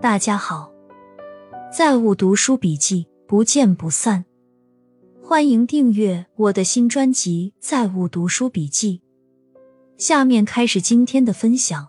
[0.00, 0.72] 大家好，
[1.76, 4.24] 在物读书笔记不见不散。
[5.20, 9.02] 欢迎订阅我的新专辑《在物读书笔记》。
[10.00, 11.88] 下面开始今天的分享。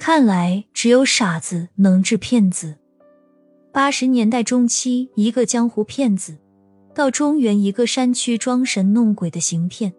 [0.00, 2.76] 看来只有傻子能治骗子。
[3.72, 6.36] 八十年代中期，一个江湖骗子
[6.92, 9.94] 到中原一个山区装神弄鬼的行骗，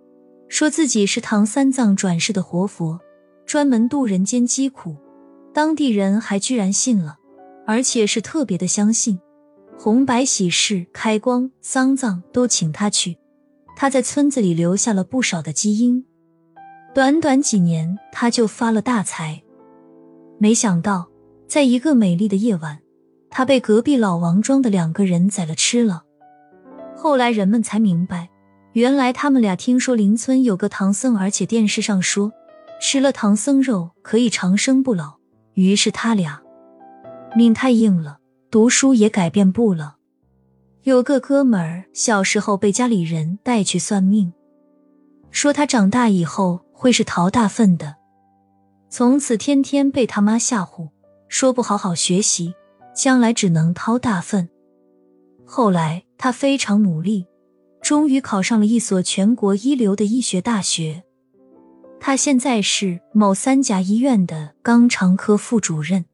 [0.50, 3.00] 说自己是唐三藏转世的活佛，
[3.46, 4.98] 专门渡人间疾苦。
[5.58, 7.18] 当地人还居然信了，
[7.66, 9.20] 而且是特别的相信。
[9.76, 13.18] 红白喜事、开光、丧葬都请他去。
[13.76, 16.06] 他在村子里留下了不少的基因，
[16.94, 19.42] 短短几年他就发了大财。
[20.38, 21.10] 没想到，
[21.48, 22.78] 在一个美丽的夜晚，
[23.32, 26.04] 他被隔壁老王庄的两个人宰了吃了。
[26.96, 28.30] 后来人们才明白，
[28.74, 32.32] 原来他们俩听说邻村有个唐僧，而且电视上说
[32.80, 35.17] 吃了唐僧肉可以长生不老。
[35.58, 36.40] 于是他俩
[37.36, 38.20] 命太硬了，
[38.52, 39.96] 读书也改变不了。
[40.84, 44.32] 有个哥们儿小时候被家里人带去算命，
[45.32, 47.96] 说他长大以后会是淘大粪的，
[48.88, 50.90] 从此天天被他妈吓唬，
[51.28, 52.54] 说不好好学习，
[52.96, 54.48] 将来只能掏大粪。
[55.44, 57.26] 后来他非常努力，
[57.82, 61.04] 终于考上了一所全国一流的医学大学。
[62.00, 66.06] 他现在是某三甲医院的肛肠科副主任。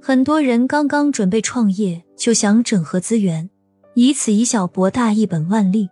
[0.00, 3.50] 很多人刚刚准备创业，就想整合资源，
[3.94, 5.88] 以此以小博大，一本万利。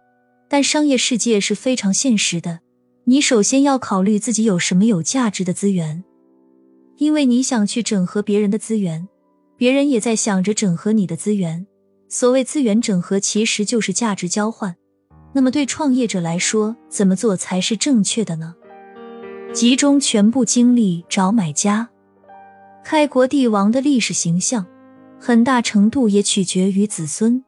[0.49, 2.61] 但商业世界是非常现实的，
[3.05, 6.05] 你首先要考虑自己有什么有价值的资源，
[6.99, 9.09] 因为你想去整合别人的资源，
[9.57, 11.67] 别人也在想着整合你的资源。
[12.09, 14.77] 所谓资源整合，其实就是价值交换。
[15.33, 18.55] 那么对创业者来说，怎么做才是正确的呢？
[19.53, 21.89] 集中全部精力找买家。
[22.85, 24.67] 开国帝王的历史形象，
[25.19, 27.43] 很大程度也取决于子孙。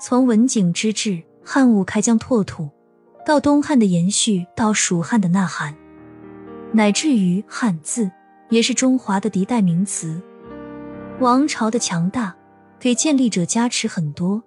[0.00, 2.68] 从文景之治、汉武开疆拓土，
[3.24, 5.74] 到东汉的延续，到蜀汉的呐喊，
[6.72, 8.10] 乃至于汉字，
[8.50, 10.20] 也是中华的敌代名词。
[11.18, 12.36] 王朝的强大，
[12.78, 14.42] 给建立者加持很多。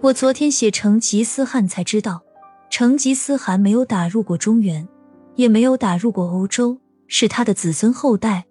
[0.00, 2.20] 我昨天写成吉思汗才知道，
[2.68, 4.86] 成吉思汗没有打入过中原。
[5.38, 8.44] 也没有打入过欧洲，是他的子孙后代。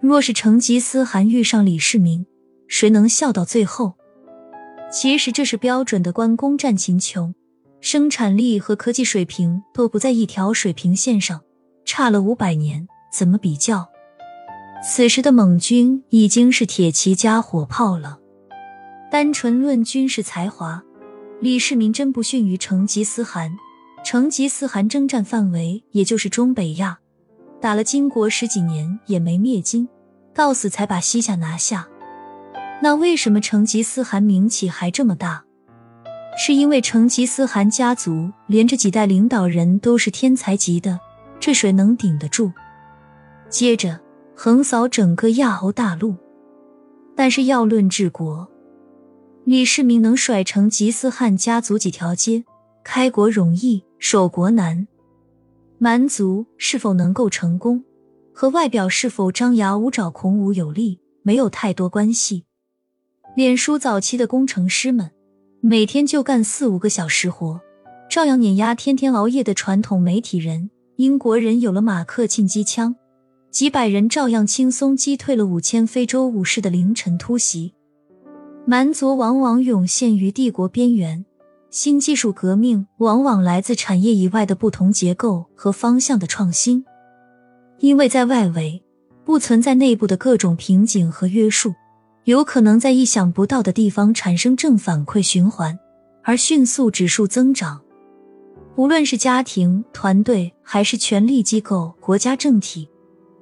[0.00, 2.24] 若是成吉思汗遇上李世民，
[2.68, 3.94] 谁能笑到最后？
[4.92, 7.34] 其实这是标准的关公战秦琼，
[7.80, 11.40] 生产力和科技水平都不在一条水平线上，
[11.84, 13.88] 差了五百年，怎么比较？
[14.88, 18.20] 此时的蒙军已经是铁骑加火炮了。
[19.10, 20.80] 单纯论军事才华，
[21.40, 23.50] 李世民真不逊于成吉思汗。
[24.04, 26.98] 成吉思汗征战范围也就是中北亚，
[27.60, 29.86] 打了金国十几年也没灭金，
[30.32, 31.86] 到死才把西夏拿下。
[32.82, 35.44] 那为什么成吉思汗名气还这么大？
[36.38, 40.98] 是因为成吉思汗家族连着几代领导人都是天才级的，
[41.40, 42.52] 这谁能顶得住？
[43.50, 43.98] 接着
[44.34, 46.14] 横扫整个亚欧大陆。
[47.16, 48.48] 但是要论治国，
[49.44, 52.44] 李世民能甩成吉思汗家族几条街？
[52.84, 53.84] 开国容易。
[53.98, 54.86] 守国难，
[55.78, 57.84] 蛮族是否能够成功，
[58.32, 62.44] 和外表是否张牙舞爪、孔武有力没有太多关系。
[63.36, 65.10] 脸书早期的工程师们，
[65.60, 67.60] 每天就干四五个小时活，
[68.08, 70.70] 照样碾压天天熬夜的传统媒体人。
[70.96, 72.96] 英国人有了马克沁机枪，
[73.52, 77.72] 几百人照样轻松击退了五千非洲武士的凌晨突袭。
[78.64, 81.24] 蛮族往往涌现于帝国边缘。
[81.70, 86.82] 新技术革命往往来自产业以外的不同结构和方向的创新，
[87.78, 88.82] 因为在外围
[89.22, 91.74] 不存在内部的各种瓶颈和约束，
[92.24, 95.78] 有可能在意想不到的地方产生正反馈循环，
[96.22, 97.78] 而迅速指数增长。
[98.76, 102.88] 无论是家庭、团队，还是权力机构、国家政体，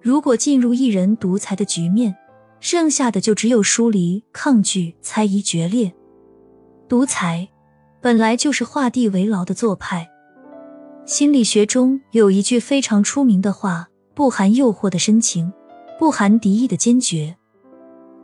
[0.02, 2.16] 如果进入一人独裁的局面，
[2.58, 5.94] 剩下的就只有疏离、抗拒、猜疑、决裂、
[6.88, 7.48] 独裁。
[8.06, 10.08] 本来就是画地为牢的做派。
[11.04, 15.52] 心理学中有一句非常出名的话：“不含诱惑的深情，
[15.98, 17.34] 不含敌意的坚决。”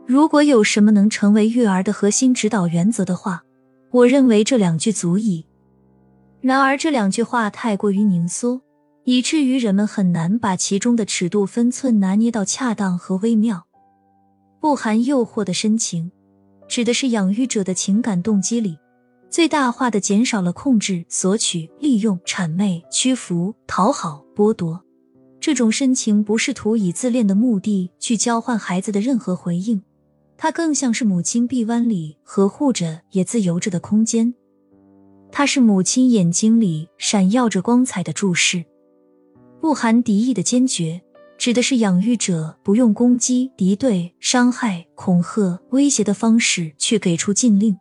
[0.07, 3.43] 如果有什么能成为育儿的核心指导原则的话，
[3.91, 5.45] 我认为这两句足矣。
[6.39, 8.61] 然而这两句话太过于凝缩，
[9.03, 13.67] 以至于人们很难把其中的尺度分寸拿捏到恰当和微妙。
[14.61, 16.09] 不含诱惑的深情，
[16.69, 18.77] 指的是养育者的情感动机里。
[19.33, 24.79] 最大化的减少了控制、索取、利用、谄媚、屈服、讨好、剥夺，
[25.39, 29.81] 这种深情不是图以自恋的目的去交换孩子的任何回应，
[30.37, 34.35] 它更像是母亲臂弯里呵护着也自由着的空间。
[35.31, 38.63] 它是母亲眼睛里闪耀着光彩的注视，
[39.59, 41.01] 不含敌意的坚决，
[41.39, 47.75] 指的是养育者不用攻击、敌对、伤害、恐吓、威胁的方式去给出禁令。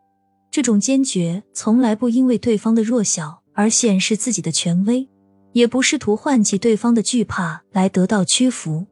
[0.53, 5.09] 这种坚决从来不因为对方的弱小而显示自己的权威。
[5.53, 8.87] 也不试图唤起对方的惧怕来得到屈服，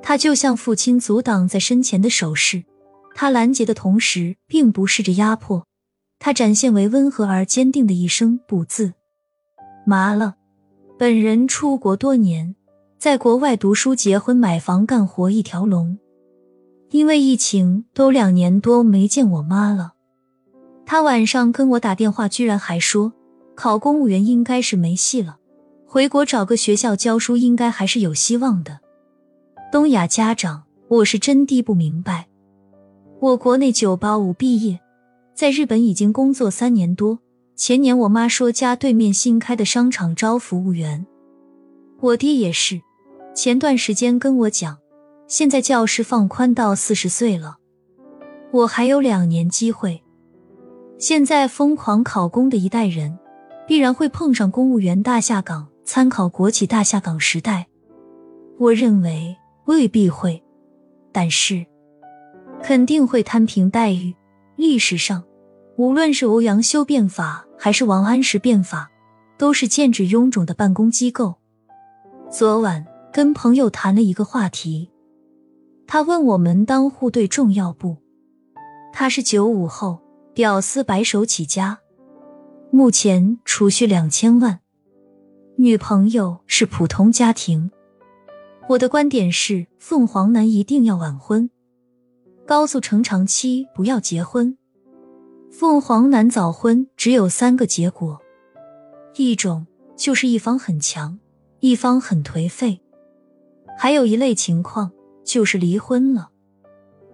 [0.00, 2.62] 他就像父亲阻挡在身前的手势，
[3.12, 5.66] 他拦截的同时，并不试着压迫，
[6.20, 8.92] 他展现为温和而坚定的一声“不”字。
[9.84, 10.36] 麻了，
[10.96, 12.54] 本人出国多年，
[12.96, 15.98] 在国外读书、结婚、买房、干活一条龙，
[16.90, 19.93] 因为疫情都两年多没见我妈了。
[20.86, 23.12] 他晚上跟我打电话，居然还说
[23.54, 25.38] 考公务员应该是没戏了。
[25.86, 28.80] 回国找个学校教书，应该还是有希望的。
[29.72, 32.28] 东亚家长，我是真的不明白。
[33.20, 34.78] 我国内九八五毕业，
[35.34, 37.18] 在日本已经工作三年多。
[37.56, 41.06] 前年我妈说家对面新开的商场招服务员，
[42.00, 42.80] 我爹也是。
[43.34, 44.78] 前段时间跟我讲，
[45.26, 47.56] 现在教师放宽到四十岁了，
[48.52, 50.03] 我还有两年机会。
[50.98, 53.18] 现在疯狂考公的一代人，
[53.66, 55.68] 必然会碰上公务员大下岗。
[55.86, 57.66] 参考国企大下岗时代，
[58.58, 59.36] 我认为
[59.66, 60.42] 未必会，
[61.12, 61.66] 但是
[62.62, 64.14] 肯定会摊平待遇。
[64.56, 65.22] 历史上，
[65.76, 68.90] 无论是欧阳修变法还是王安石变法，
[69.36, 71.34] 都是剑指臃肿的办公机构。
[72.30, 74.90] 昨晚跟朋友谈了一个话题，
[75.86, 77.98] 他问我门当户对重要不？
[78.90, 79.98] 他是九五后，
[80.34, 81.78] 屌丝白手起家，
[82.72, 84.58] 目前储蓄两千万。
[85.54, 87.70] 女朋友是普通家庭，
[88.70, 91.48] 我的观点是：凤凰男一定要晚婚，
[92.44, 94.58] 高速成长期不要结婚。
[95.52, 98.20] 凤凰男早婚只有三个结果：
[99.14, 99.64] 一种
[99.94, 101.16] 就是一方很强，
[101.60, 102.80] 一方很颓废；
[103.78, 104.90] 还有一类情况
[105.24, 106.30] 就是离婚了。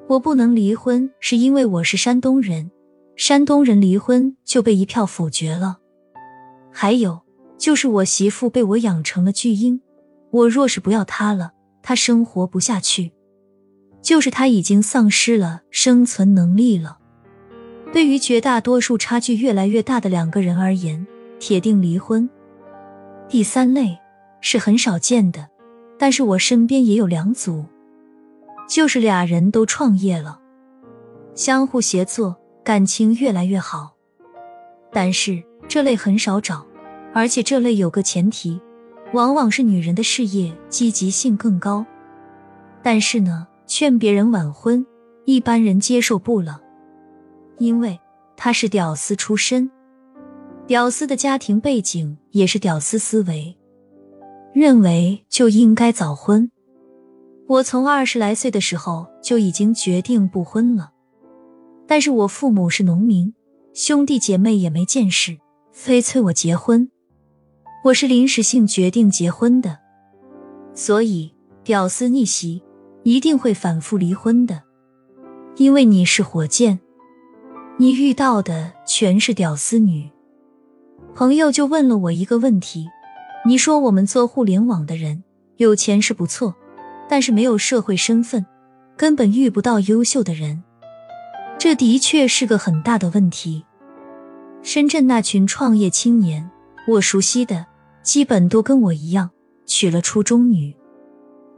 [0.09, 2.71] 我不能离婚，是因为我是山东人，
[3.23, 5.81] 山东人离婚就被一票否决了。
[6.73, 7.21] 还有。
[7.59, 9.83] 就是我媳妇被我养成了巨婴，
[10.31, 11.53] 我若是不要她了，
[11.83, 13.13] 她生活不下去。
[14.01, 16.97] 就是她已经丧失了生存能力了。
[17.93, 21.07] 对于绝大多数差距越来越大的两个人而言，
[21.39, 22.27] 铁定离婚。
[23.29, 23.99] 第三类
[24.41, 25.47] 是很少见的，
[25.99, 27.67] 但是我身边也有两组，
[28.67, 30.41] 就是俩人都创业了，
[31.35, 33.95] 相互协作，感情越来越好。
[34.93, 36.67] 但是这类很少找。
[37.13, 38.61] 而且这类有个前提，
[39.13, 41.85] 往往是女人的事业积极性更高。
[42.85, 44.87] 但是呢，劝别人晚婚，
[45.25, 46.61] 一般人接受不了，
[47.59, 47.99] 因为
[48.37, 49.69] 他是屌丝出身，
[50.69, 53.59] 屌丝的家庭背景也是屌丝思维，
[54.55, 56.49] 认为就应该早婚。
[57.49, 60.93] 我从二十来岁的时候就已经决定不婚了，
[61.91, 63.35] 但是我父母是农民，
[63.75, 65.41] 兄弟姐妹也没见识，
[65.73, 66.89] 非催我结婚。
[67.83, 69.77] 我是临时性决定结婚的，
[70.73, 72.63] 所以屌丝逆袭
[73.03, 74.63] 一定会反复离婚的，
[75.57, 76.79] 因为你是火箭，
[77.77, 80.09] 你遇到的全是屌丝女。
[81.13, 82.87] 朋友就问了我一个问题：
[83.45, 85.25] 你说我们做互联网的人
[85.57, 86.55] 有钱是不错，
[87.09, 88.47] 但是没有社会身份，
[88.97, 90.63] 根本遇不到优秀的人，
[91.61, 93.67] 这的确是个很大的问题。
[94.63, 96.51] 深圳那群创业青年，
[96.89, 97.67] 我熟悉的。
[98.03, 99.31] 基本都跟我一样
[99.67, 100.75] 娶了初中女，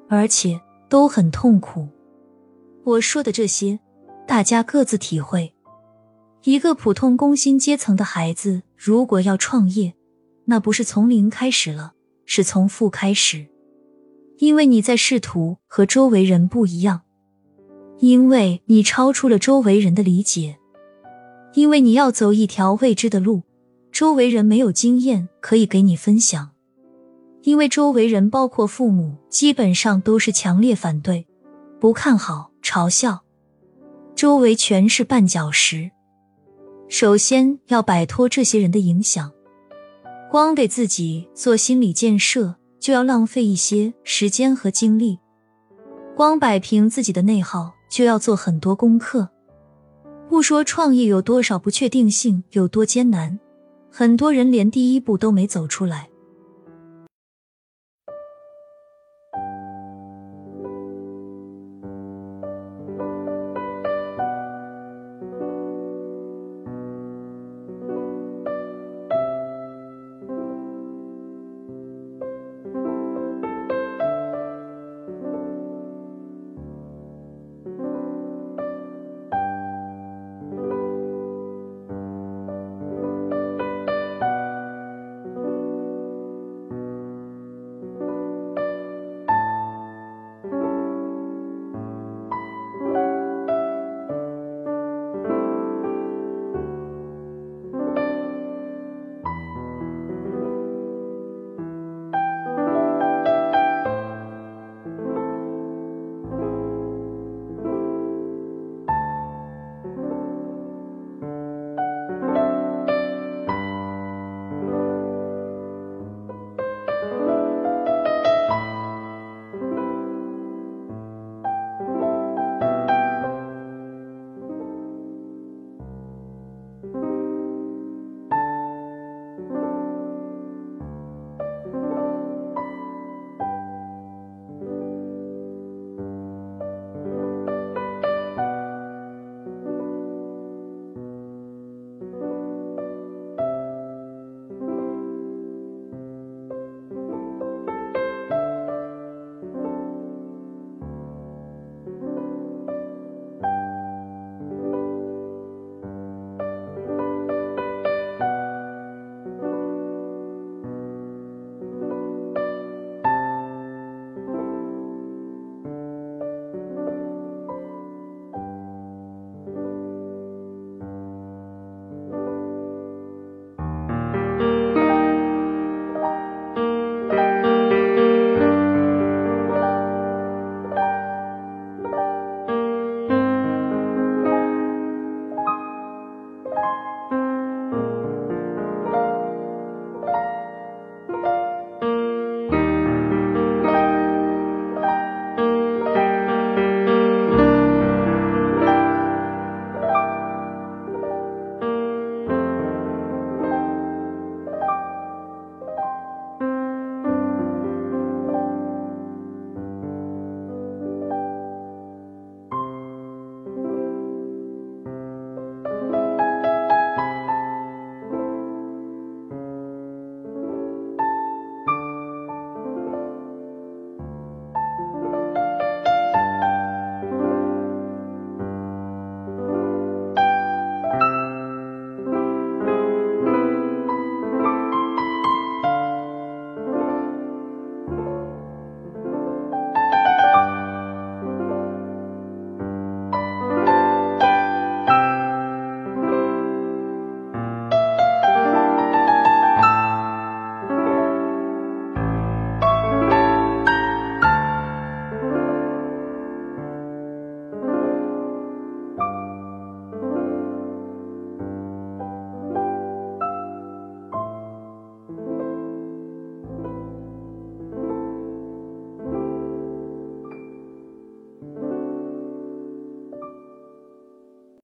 [0.08, 1.88] 而且都很痛苦。
[2.82, 3.78] 我说的这些，
[4.26, 5.54] 大家各自体会。
[6.42, 9.94] 一个普通工薪阶层的孩子，如果要创业，
[10.46, 11.92] 那不是从零开始了，
[12.26, 13.46] 是从负开始。
[14.38, 17.02] 因为你在试图和周围人不一样，
[18.02, 20.58] 因为你超出了周围人的理解，
[21.54, 23.42] 因为你要走一条未知的路。
[23.92, 26.50] 周围人没有经验可以给你分享，
[27.42, 31.28] 因为周围人包括父母基本上都是强烈反对、
[31.78, 33.22] 不看好、嘲笑，
[34.16, 35.92] 周围全是绊脚石。
[36.88, 39.30] 首先要摆脱这些人的影响，
[40.28, 45.20] 光给自己做心理建设就要浪费一些时间和精力，
[46.16, 49.28] 光摆平自己的内耗就要做很多功课。
[50.26, 53.38] 不说创业有多少不确定性，有多艰难。
[53.90, 56.08] 很多人连第一步都没走出来，